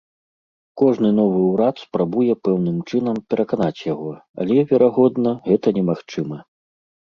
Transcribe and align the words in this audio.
Кожны 0.81 1.09
новы 1.19 1.41
ўрад 1.51 1.75
спрабуе 1.83 2.33
пэўным 2.49 2.77
чынам 2.89 3.21
пераканаць 3.35 3.85
яго, 3.93 4.11
але, 4.45 4.61
верагодна, 4.75 5.39
гэта 5.49 5.67
немагчыма. 5.81 6.37